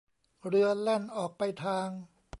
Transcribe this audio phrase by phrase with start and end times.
[0.47, 1.89] เรือแล่นออกไปทาง